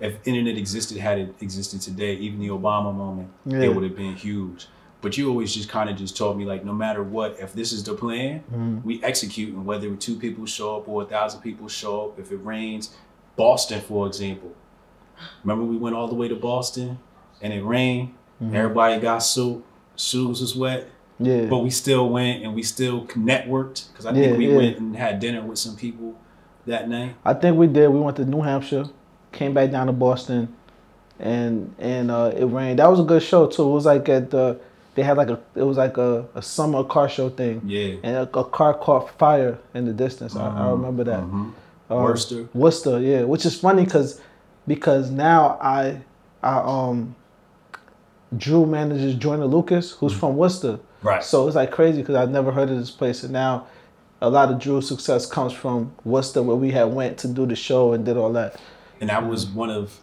[0.00, 3.60] if internet existed, had it existed today, even the Obama moment, Yeah.
[3.62, 4.68] it would have been huge.
[5.00, 7.72] But you always just kind of just taught me like no matter what, if this
[7.72, 8.84] is the plan, Mhm.
[8.84, 12.32] we execute, and whether two people show up or a thousand people show up, if
[12.32, 12.90] it rains,
[13.36, 14.50] Boston, for example.
[15.44, 16.98] Remember we went all the way to Boston
[17.40, 18.10] and it rained.
[18.42, 18.54] Mhm.
[18.54, 19.64] Everybody got soaked,
[19.96, 20.88] shoes was wet,
[21.20, 21.46] Yeah.
[21.46, 24.56] but we still went and we still networked because I Yeah, think we yeah.
[24.56, 26.14] went and had dinner with some people
[26.66, 27.14] that night.
[27.24, 27.88] I think we did.
[27.90, 28.86] We went to New Hampshire,
[29.30, 30.48] came back down to Boston,
[31.20, 32.78] and and uh, it rained.
[32.80, 33.62] That was a good show too.
[33.68, 34.58] It was like at the
[34.98, 37.94] they had like a it was like a, a summer car show thing, Yeah.
[38.02, 40.34] and a, a car caught fire in the distance.
[40.34, 41.20] I, I Uh-huh, remember that.
[41.22, 41.52] mhm.
[41.90, 42.48] Um, Worcester.
[42.52, 43.22] Worcester, yeah.
[43.22, 44.20] Which is funny because
[44.66, 46.00] because now I
[46.42, 47.14] I um
[48.36, 50.80] Drew manages Joyner Lucas, who's from Worcester.
[51.02, 51.22] Right.
[51.24, 53.66] So it's like crazy because I've never heard of this place, and now
[54.20, 57.54] a lot of Drew's success comes from Worcester, where we had went to do the
[57.56, 58.56] show and did all that.
[59.00, 60.00] and that was one of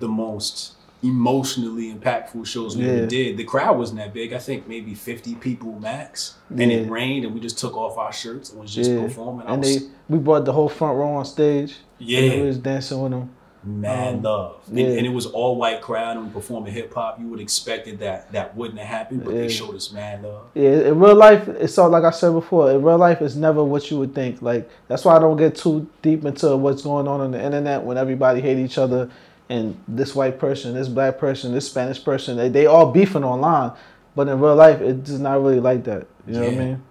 [0.00, 2.92] the most emotionally impactful shows we Yeah.
[2.92, 3.36] ever did.
[3.36, 4.32] The crowd wasn't that big.
[4.32, 6.34] I think maybe 50 people max.
[6.50, 9.02] And it rained and we just took off our shirts and was just Yeah.
[9.02, 9.46] performing.
[9.46, 11.74] And was they we brought the whole front row on stage.
[11.98, 13.30] And we yeah, was dancing with them.
[13.64, 14.56] mad um, love.
[14.68, 14.86] And, yeah.
[14.86, 17.20] and it was all white crowd and we performing hip hop.
[17.20, 19.42] You would expected that that wouldn't have happened, but Yeah.
[19.42, 20.42] they showed us mad love.
[20.54, 22.70] Yeah, in real life, it's all like I said before.
[22.72, 24.42] In real life, it's never what you would think.
[24.42, 27.84] Like that's why I don't get too deep into what's going on on the internet
[27.84, 29.08] when everybody hate each other,
[29.48, 33.72] and this white person, this black person, this Spanish person, they, they all beefing online.
[34.14, 36.06] But in real life, it's not really like that.
[36.26, 36.82] You know what I mean?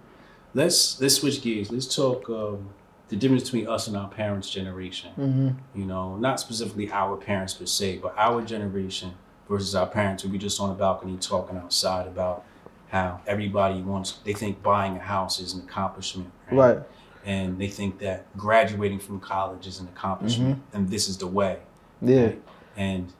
[0.54, 1.70] Let's let's switch gears.
[1.70, 2.68] Let's talk um,
[3.08, 5.10] the difference between us and our parents' generation.
[5.18, 5.78] Mm-hmm.
[5.78, 9.14] you know, not specifically our parents per se, but our generation
[9.48, 12.44] versus our parents be just on the balcony talking outside about
[12.88, 16.30] how everybody wants, they think buying a house is an accomplishment.
[16.50, 16.78] Right.
[17.24, 21.60] And they think that graduating from college is an accomplishment and this is the way.
[22.02, 22.22] Yeah.
[22.24, 22.42] right?
[22.76, 23.12] And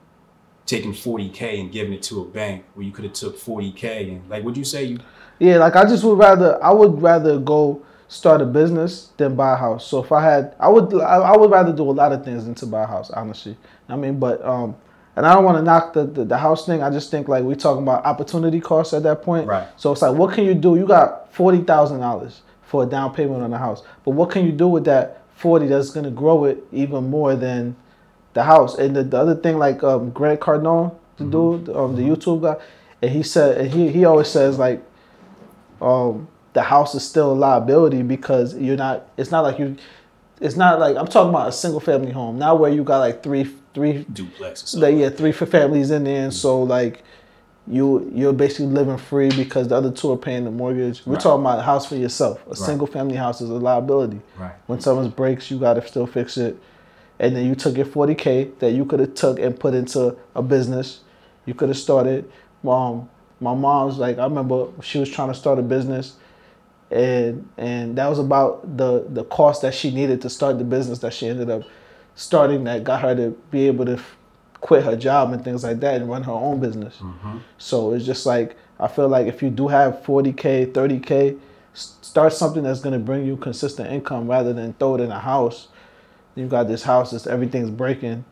[0.66, 4.30] taking 40K and giving it to a bank where you could have took 40K and
[4.30, 4.98] like, would you say you,
[5.38, 9.54] Yeah, like I just would rather I would rather go start a business than buy
[9.54, 9.86] a house.
[9.86, 12.44] So if I had I would I, I would rather do a lot of things
[12.44, 13.56] than to buy a house, honestly.
[13.88, 14.76] I mean, but um
[15.14, 16.82] and I don't want to knock the, the, the house thing.
[16.82, 19.46] I just think like we're talking about opportunity costs at that point.
[19.46, 19.68] Right.
[19.76, 20.76] So it's like what can you do?
[20.76, 23.82] You got forty thousand dollars for a down payment on a house.
[24.04, 27.76] But what can you do with that forty that's gonna grow it even more than
[28.34, 28.76] the house?
[28.76, 32.56] And the, the other thing like um Grant Cardone, the dude, um the YouTube guy,
[33.02, 34.82] and he said and he he always says like
[35.80, 39.08] um the house is still a liability because you're not.
[39.16, 39.76] It's not like you.
[40.40, 43.22] It's not like I'm talking about a single family home, not where you got like
[43.22, 44.76] three three duplexes.
[44.78, 47.04] like, yeah, three for families in there, and so like
[47.66, 51.06] you you're basically living free because the other two are paying the mortgage.
[51.06, 51.22] We're Right.
[51.22, 52.44] talking about a house for yourself.
[52.50, 54.20] A single family house is a liability.
[54.36, 54.52] Right.
[54.66, 56.60] When someone breaks, you gotta still fix it.
[57.22, 60.14] And then you took your forty k that you could have took and put into
[60.35, 61.00] a business.
[61.46, 62.30] You could have started.
[62.68, 63.08] Um,
[63.40, 66.16] my mom's like I remember she was trying to start a business,
[66.90, 70.98] and and that was about the the cost that she needed to start the business
[70.98, 71.62] that she ended up
[72.14, 74.16] starting that got her to be able to f-
[74.61, 77.00] quit her job and things like that and run her own business.
[77.58, 81.38] So it's just like I feel like if you do have 40k, 30k
[81.74, 85.68] start something that's gonna bring you consistent income rather than throw it in a house.
[86.34, 88.24] You got this house that's everything's breaking,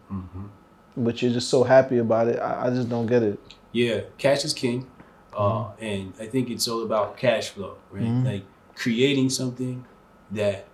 [0.96, 2.38] but you're just so happy about it.
[2.40, 3.38] I, I just don't get it.
[3.72, 4.86] Yeah, cash is king,
[5.36, 5.84] uh, Mm-hmm.
[5.84, 8.02] and I think it's all about cash flow, right?
[8.24, 9.84] Like creating something
[10.32, 10.66] that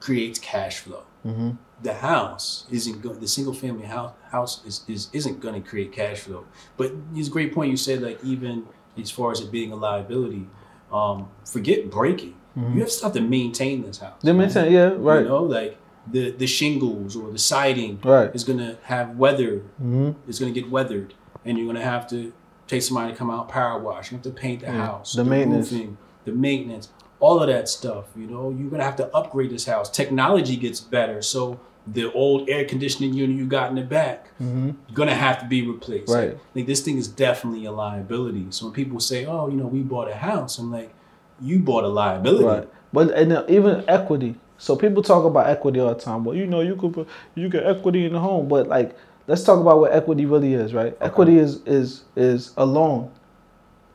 [0.00, 1.02] creates cash flow.
[1.26, 1.50] Mm-hmm.
[1.82, 5.92] The house isn't go- the single family house house is, is isn't going to create
[5.92, 6.44] cash flow.
[6.76, 8.02] But it's a great point you said.
[8.02, 8.66] Like even
[8.98, 10.46] as far as it being a liability,
[10.92, 12.34] um, forget breaking.
[12.56, 14.20] You have to have to maintain this house.
[14.22, 18.34] They maintain, yeah, right, You know, like the the shingles or the siding right.
[18.34, 20.10] is gonna have weather Mm-hmm.
[20.28, 22.32] it's going to get weathered, and you're going to have to
[22.66, 24.10] take somebody to come out power wash.
[24.10, 25.72] You have to paint the Yeah, house, the maintenance.
[25.72, 28.04] roofing, the maintenance, all of that stuff.
[28.16, 29.90] You know, you're going to have to upgrade this house.
[29.90, 34.70] Technology gets better, so the old air conditioning unit you got in the back Mm-hmm.
[34.94, 36.12] going to have to be replaced.
[36.12, 36.36] Right.
[36.54, 38.46] Like this thing is definitely a liability.
[38.50, 40.92] So when people say, "Oh, you know, we bought a house," I'm like,
[41.40, 42.68] "You bought a liability." Right.
[42.92, 44.36] But and then even equity.
[44.60, 46.22] So people talk about equity all the time.
[46.22, 48.94] Well, you know, you could put, you get equity in the home, but like
[49.26, 50.94] let's talk about what equity really is, right?
[51.00, 53.10] Equity is is is a loan.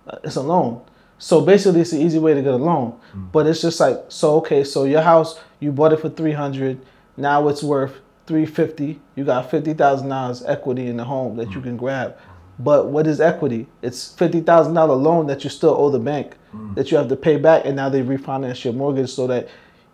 [0.08, 0.82] Uh, It's a loan.
[1.20, 3.00] So basically, it's an easy way to get a loan.
[3.14, 3.32] Mm.
[3.32, 4.38] But it's just like so.
[4.38, 6.80] Okay, so your house you bought it for three hundred.
[7.16, 7.94] Now it's worth
[8.26, 9.00] three fifty.
[9.16, 11.64] You got fifty thousand dollars equity in the home that you mm.
[11.64, 12.18] can grab.
[12.58, 13.68] But what is equity?
[13.84, 16.74] It's fifty thousand dollar loan that you still owe the bank mm.
[16.74, 19.48] that you have to pay back, and now they refinance your mortgage so that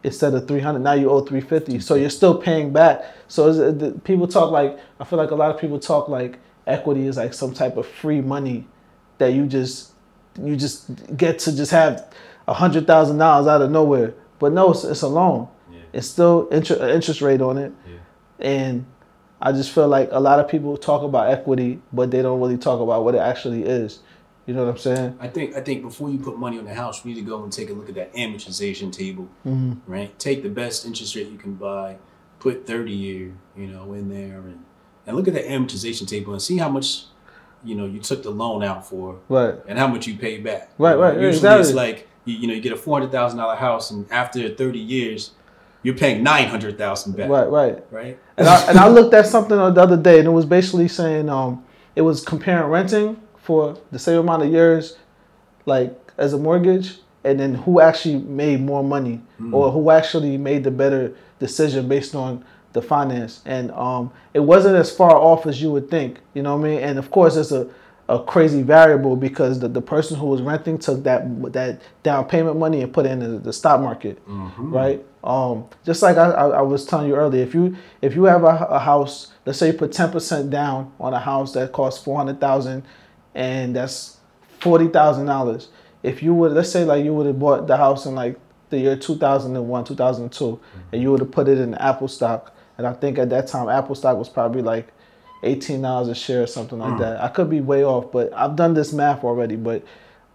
[0.03, 1.79] instead of three hundred, now you owe three fifty.
[1.79, 3.03] So you're still paying back.
[3.27, 6.07] So is it, the, people talk like I feel like a lot of people talk
[6.09, 8.67] like equity is like some type of free money
[9.17, 9.91] that you just
[10.41, 12.11] you just get to just have
[12.47, 14.13] a hundred thousand dollars out of nowhere.
[14.39, 15.47] But no, it's, it's a loan.
[15.71, 15.79] Yeah.
[15.93, 17.97] It's still inter- uh, interest rate on it, Yeah.
[18.39, 18.85] and
[19.39, 22.57] I just feel like a lot of people talk about equity, but they don't really
[22.57, 23.99] talk about what it actually is.
[24.47, 25.17] You know what I'm saying?
[25.19, 27.43] I think I think before you put money on the house, you need to go
[27.43, 29.73] and take a look at that amortization table, Mm-hmm.
[29.91, 30.17] right?
[30.19, 31.97] Take the best interest rate you can buy,
[32.39, 34.63] put thirty year, you know, in there, and
[35.06, 37.04] and look at the amortization table and see how much,
[37.63, 39.56] you know, you took the loan out for, Right.
[39.67, 40.71] and how much you paid back.
[40.77, 41.62] Right, You know, right, Usually exactly.
[41.67, 44.49] it's like you, you know you get a four hundred thousand dollar house, and after
[44.49, 45.32] thirty years,
[45.84, 47.30] you're paying nine hundred thousand back.
[47.30, 47.47] Right.
[47.49, 47.84] Right.
[47.91, 48.19] Right.
[48.38, 51.30] And I, and I looked at something the other day, and it was basically saying
[51.30, 51.63] um,
[51.95, 54.97] it was comparing renting for the same amount of years,
[55.65, 59.21] like as a mortgage, and then who actually made more money
[59.54, 63.41] or who actually made the better decision based on the finance.
[63.45, 66.69] And um, it wasn't as far off as you would think, you know what I
[66.69, 66.80] mean?
[66.80, 67.67] And of course, it's a
[68.10, 71.21] a crazy variable because the, the person who was renting took that
[71.54, 74.21] that down payment money and put it in the, the stock market,
[74.58, 75.06] right?
[75.23, 78.43] Um, just like I, I, I was telling you earlier, if you if you have
[78.43, 82.04] a, a house, let's say you put ten percent down on a house that costs
[82.04, 82.84] four hundred thousand,
[83.36, 84.17] and that's
[84.60, 85.70] forty thousand dollars.
[86.04, 88.39] If you would, let's say like you would have bought the house in like
[88.70, 90.60] the year two thousand and one, two thousand two,
[90.91, 93.70] and you would have put it in Apple stock, and I think at that time
[93.70, 94.91] Apple stock was probably like
[95.44, 97.22] eighteen dollars a share or something like that.
[97.22, 99.56] I could be way off, but I've done this math already.
[99.56, 99.84] But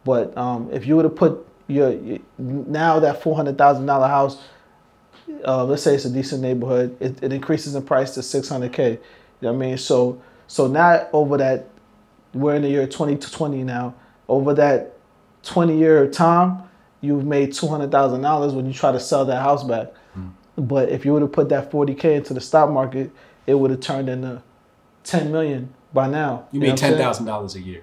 [0.04, 4.08] but um, if you would have put your, your now that four hundred thousand dollar
[4.08, 4.40] house,
[5.44, 8.72] uh, let's say it's a decent neighborhood, it, it increases in price to six hundred
[8.72, 8.90] k.
[8.92, 8.98] You
[9.42, 9.78] know what I mean?
[9.78, 11.66] So so now over that,
[12.36, 13.94] we're in the year twenty to twenty now.
[14.28, 14.96] Over that
[15.42, 16.62] twenty year time,
[17.00, 19.92] you've made two hundred thousand dollars when you try to sell that house back.
[20.14, 20.28] Hmm.
[20.56, 23.10] But if you would have put that forty k into the stock market,
[23.46, 24.42] it would have turned into
[25.04, 26.46] ten million by now.
[26.52, 27.02] You know made what I'm ten saying?
[27.02, 27.82] thousand dollars a year.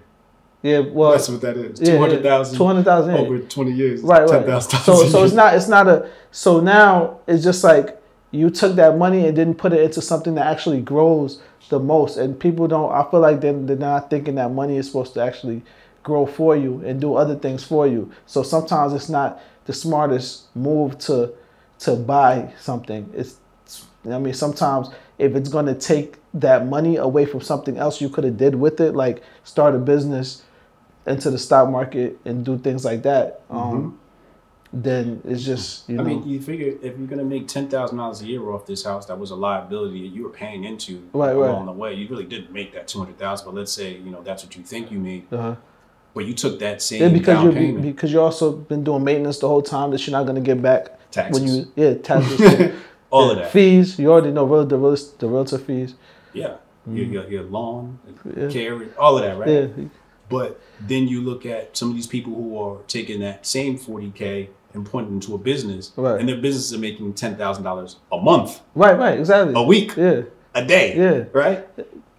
[0.61, 1.81] Yeah, well, That's what that is.
[1.81, 2.57] yeah, Two hundred thousand.
[2.57, 4.01] Two hundred thousand over twenty years.
[4.01, 4.45] right, right.
[4.45, 6.09] thousand So, so it's not, it's not a.
[6.31, 8.01] So now it's just like
[8.33, 12.17] you took that money and didn't put it into something that actually grows the most,
[12.17, 12.91] and people don't.
[12.91, 15.61] I feel like they're, they're not thinking that money is supposed to actually
[16.01, 18.11] grow for you and do other things for you.
[18.25, 21.33] So sometimes it's not the smartest move to
[21.79, 23.09] to buy something.
[23.13, 23.37] It's
[24.09, 28.09] I mean sometimes if it's going to take that money away from something else you
[28.09, 30.41] could have did with it, like start a business
[31.05, 33.41] into the stock market and do things like that.
[33.49, 33.99] Um,
[34.75, 36.03] then it's just you know.
[36.03, 38.83] I mean, you figure if you're gonna make ten thousand dollars a year off this
[38.83, 41.65] house, that was a liability that you were paying into Right, along right.
[41.67, 41.93] the way.
[41.93, 44.55] You really didn't make that two hundred thousand, but let's say you know that's what
[44.55, 45.55] you think you made, uh-huh.
[46.15, 49.03] but you took that same Yeah, because down you payment, because you also been doing
[49.03, 52.39] maintenance the whole time that you're not gonna get back taxes, when you yeah taxes
[53.12, 53.51] all yeah, of that.
[53.51, 53.99] fees.
[53.99, 55.93] You already know real- the real, the realtor fees.
[56.33, 56.55] Yeah,
[56.88, 58.39] your, your your lawn, Mm-hmm.
[58.41, 58.49] Yeah.
[58.49, 59.49] carry, all of that, right?
[59.77, 59.86] Yeah,
[60.29, 64.09] But then you look at some of these people who are taking that same forty
[64.09, 66.19] k and putting it into a business, Right.
[66.19, 69.53] and their businesses are making ten thousand dollars a month, right, right, exactly.
[69.55, 70.21] a week, Yeah,
[70.55, 71.23] a day, yeah.
[71.33, 71.65] right?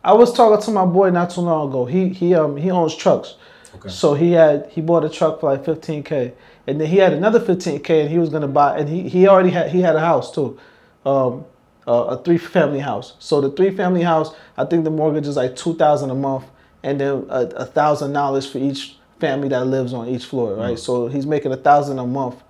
[0.03, 1.85] I was talking to my boy not too long ago.
[1.87, 3.37] He he um he owns trucks.
[3.77, 3.89] Okay.
[3.89, 6.33] So he had he bought a truck for like 15k,
[6.67, 9.51] and then he had another 15k, and he was gonna buy, and he he already
[9.51, 10.59] had he had a house too,
[11.05, 11.45] um,
[11.89, 13.15] uh, a three family house.
[13.19, 16.45] So the three family house, I think the mortgage is like two thousand a month,
[16.85, 20.79] and then a, a thousand dollars for each family that lives on each floor, right?
[20.79, 22.43] So he's making a thousand a month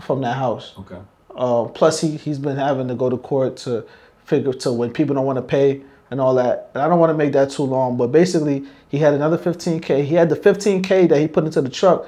[0.00, 0.74] from that house.
[0.78, 0.98] Okay.
[1.34, 3.84] Uh, plus, he he's been having to go to court to
[4.24, 6.70] figure to when people don't want to pay and all that.
[6.74, 10.04] And I don't want to make that too long, but basically, he had another 15k.
[10.04, 12.06] He had the 15k that he put into the truck.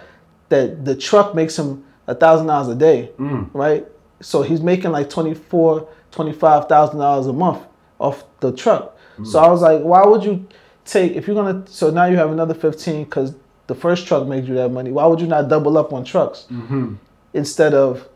[0.48, 3.48] That the truck makes him a thousand dollars a day, Mm.
[3.54, 3.86] right?
[4.20, 7.62] So he's making like 24, 25 thousand dollars a month
[7.98, 8.96] off the truck.
[9.24, 10.46] So I was like, why would you
[10.84, 11.64] take if you're gonna?
[11.68, 13.34] So now you have another 15 because
[13.68, 14.90] the first truck made you that money.
[14.90, 16.46] Why would you not double up on trucks?
[16.50, 16.94] Mm-hmm.
[17.34, 18.08] Instead of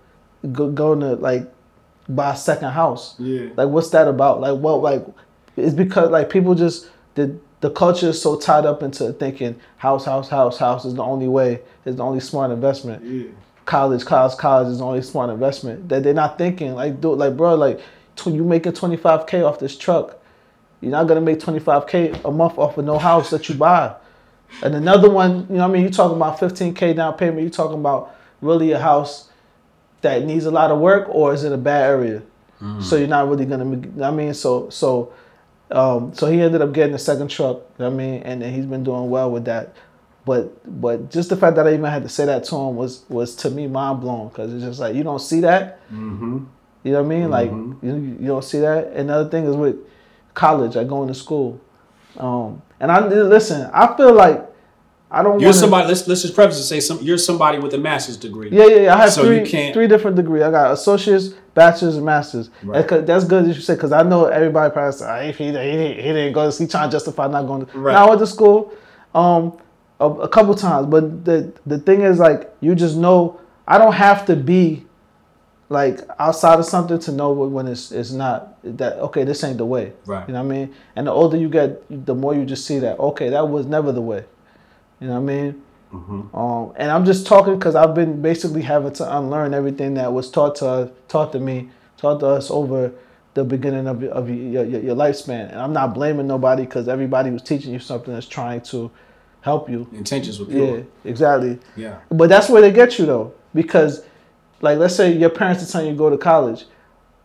[0.53, 1.53] go, going to like
[2.09, 3.19] buy a second house.
[3.19, 3.49] Yeah.
[3.57, 4.41] Like, what's that about?
[4.41, 4.83] Like, what?
[4.83, 5.05] Like,
[5.57, 10.05] it's because like people just the the culture is so tied up into thinking house,
[10.05, 13.03] house, house, house is the only way, is the only smart investment.
[13.05, 13.31] Yeah.
[13.65, 15.89] College, college, college is the only smart investment.
[15.89, 17.81] That they're not thinking like, dude, like, bro, like,
[18.15, 20.19] tw- you making twenty five k off this truck.
[20.81, 23.55] You're not gonna make twenty five k a month off of no house that you
[23.55, 23.95] buy.
[24.63, 27.43] And another one, you know, what I mean, you talking about fifteen k down payment.
[27.43, 29.31] You talking about really a house
[30.03, 32.23] that needs a lot of work, or is it a bad area?
[32.81, 33.65] So you're not really gonna.
[33.67, 35.13] make- you know what I mean, so so,
[35.71, 37.57] um, so he ended up getting a second truck.
[37.57, 39.75] you know what I mean, and then he's been doing well with that.
[40.25, 43.05] But but just the fact that I even had to say that to him was
[43.11, 45.79] was to me mind blowing because it's just like you don't see that.
[45.93, 46.45] Mm-hmm.
[46.83, 47.31] You know what I mean?
[47.31, 47.77] Like Mhm.
[47.83, 48.93] you, you don't see that.
[48.93, 49.77] Another thing is with
[50.35, 51.61] college, like going to school.
[52.17, 53.69] Um, and I listen.
[53.75, 54.46] I feel like
[55.11, 55.39] I don't.
[55.41, 55.89] You're wanna, somebody.
[55.89, 56.99] Let's let's just preface and say some.
[57.01, 58.51] You're somebody with a master's degree.
[58.51, 58.95] Yeah, yeah, yeah.
[58.95, 60.43] I have So three three different degrees.
[60.43, 62.51] I got associates, bachelors, and masters.
[62.65, 62.87] Right.
[62.89, 65.47] That that's good as you said because I know everybody probably say, "Ah, if he,
[65.47, 66.51] he, didn't- he didn't go.
[66.51, 67.67] He trying to justify not going.
[67.67, 67.79] To.
[67.79, 67.93] Right.
[67.93, 68.73] Now I went to school,
[69.15, 69.57] um,
[70.01, 73.95] a, a couple times, but the the thing is like you just know I don't
[73.95, 74.87] have to be
[75.69, 79.23] like outside of something to know when when it's it's not that okay.
[79.23, 79.93] This ain't the way.
[80.05, 80.27] Right.
[80.27, 80.75] You know what I mean?
[80.97, 83.93] And the older you get, the more you just see that okay, that was never
[83.93, 84.25] the way.
[85.01, 85.63] You know what I mean?
[85.93, 86.37] Mm-hmm.
[86.37, 90.31] Um, and I'm just talking because I've been basically having to unlearn everything that was
[90.31, 92.93] taught to taught to me, taught to us over
[93.35, 95.51] the beginning of, your- of your, your, your lifespan.
[95.51, 98.91] And I'm not blaming nobody because everybody was teaching you something that's trying to
[99.43, 99.87] help you.
[99.93, 100.79] Intentions were pure.
[100.79, 101.59] Yeah, exactly.
[101.77, 102.01] Yeah.
[102.11, 104.03] But that's where they get you though, because
[104.61, 106.65] like let's say your parents are telling you to go to college,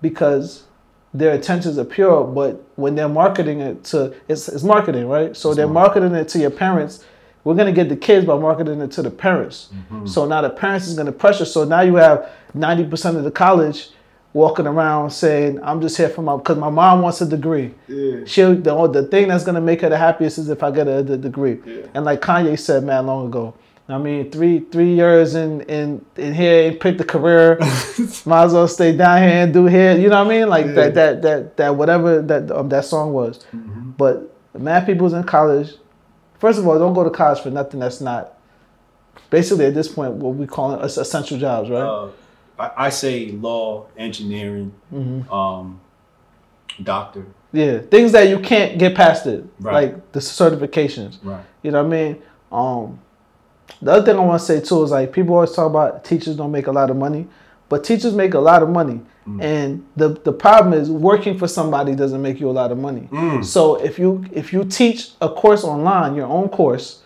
[0.01, 0.65] because
[1.13, 5.35] their intentions are pure, but when they're marketing it to it's, it's marketing, right?
[5.35, 7.03] So It's they're marketing it to your parents.
[7.43, 9.69] We're gonna get the kids by marketing it to the parents.
[9.73, 10.05] Mm-hmm.
[10.07, 11.45] So now the parents is gonna pressure.
[11.45, 13.89] So now you have ninety percent of the college
[14.33, 18.25] walking around saying, "I'm just here for my because my mom wants a degree." Yeah.
[18.25, 21.01] She the the thing that's gonna make her the happiest is if I get a,
[21.01, 21.59] the degree.
[21.65, 21.87] Yeah.
[21.93, 23.53] And like Kanye said, man, long ago.
[23.89, 27.57] I mean, three three years in in in here and pick the career.
[28.25, 29.97] might as well stay down here and do here.
[29.97, 30.47] You know what I mean?
[30.47, 30.71] Like Yeah.
[30.73, 33.39] that that that that whatever that um, that song was.
[33.53, 33.91] Mm-hmm.
[33.97, 35.73] But mad people's in college.
[36.41, 38.33] First of all, don't go to college for nothing that's not.
[39.29, 41.81] Basically, at this point, what we call it essential jobs, right?
[41.83, 42.09] Uh,
[42.57, 45.79] I, I say law, engineering, hmm um,
[46.81, 47.27] doctor.
[47.53, 49.73] Yeah, things that you can't get past it, Right.
[49.93, 51.19] like the certifications.
[51.23, 51.43] Right.
[51.61, 52.21] You know what I mean?
[52.51, 52.99] Um,
[53.79, 56.35] the other thing I want to say too is like people always talk about teachers
[56.37, 57.27] don't make a lot of money,
[57.71, 58.99] but teachers make a lot of money.
[59.25, 59.41] Mm.
[59.41, 63.07] And the the problem is working for somebody doesn't make you a lot of money.
[63.11, 63.45] Mm.
[63.45, 67.01] So if you if you teach a course online, your own course,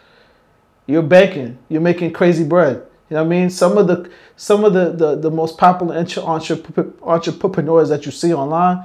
[0.88, 2.78] you're banking, you're making crazy bread.
[3.10, 3.50] You know what I mean?
[3.52, 8.12] Some of the some of the the, the most popular entre- entre- entrepreneurs that you
[8.12, 8.84] see online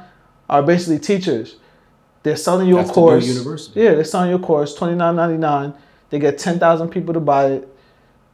[0.50, 1.57] are basically teachers.
[2.22, 3.70] They're selling you That's a course.
[3.74, 5.72] Yeah, they're selling you a course, twenty nine ninety nine.
[6.11, 7.76] They get ten thousand people to buy it.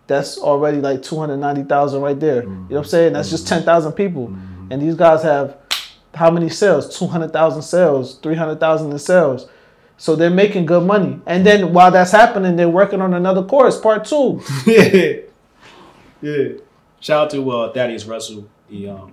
[0.06, 2.42] That's already like two hundred ninety thousand right there.
[2.44, 3.12] You know what I'm saying?
[3.14, 4.26] That's just ten thousand people,
[4.70, 5.56] and these guys have
[6.14, 6.96] how many sales?
[6.98, 9.48] Two hundred thousand sales, three hundred thousand in sales.
[9.98, 13.80] So they're making good money, and then while that's happening, they're working on another course,
[13.80, 14.42] part two.
[14.66, 15.20] yeah.
[16.22, 16.48] Yeah.
[17.00, 19.12] shout out to uh, Thaddeus Russell, the um,